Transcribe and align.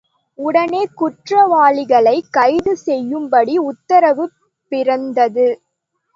உடனே 0.39 0.87
குற்றவாளிகளைக் 0.95 2.31
கைது 2.31 2.73
செய்யும்படி 2.77 3.57
உத்தரவு 3.65 4.25
பிறந்தது. 4.71 5.47